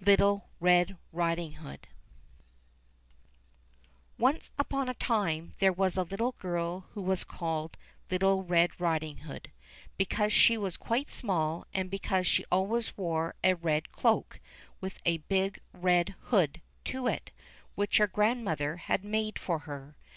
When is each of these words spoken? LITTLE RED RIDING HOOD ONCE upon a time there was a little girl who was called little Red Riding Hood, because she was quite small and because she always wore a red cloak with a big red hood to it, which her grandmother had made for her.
LITTLE 0.00 0.48
RED 0.58 0.96
RIDING 1.12 1.52
HOOD 1.58 1.86
ONCE 4.18 4.50
upon 4.58 4.88
a 4.88 4.94
time 4.94 5.54
there 5.60 5.72
was 5.72 5.96
a 5.96 6.02
little 6.02 6.32
girl 6.40 6.88
who 6.94 7.00
was 7.00 7.22
called 7.22 7.76
little 8.10 8.42
Red 8.42 8.80
Riding 8.80 9.18
Hood, 9.18 9.52
because 9.96 10.32
she 10.32 10.58
was 10.58 10.76
quite 10.76 11.08
small 11.08 11.68
and 11.72 11.88
because 11.88 12.26
she 12.26 12.44
always 12.50 12.96
wore 12.96 13.36
a 13.44 13.54
red 13.54 13.92
cloak 13.92 14.40
with 14.80 14.98
a 15.06 15.18
big 15.18 15.60
red 15.72 16.16
hood 16.30 16.60
to 16.86 17.06
it, 17.06 17.30
which 17.76 17.98
her 17.98 18.08
grandmother 18.08 18.78
had 18.78 19.04
made 19.04 19.38
for 19.38 19.60
her. 19.60 19.96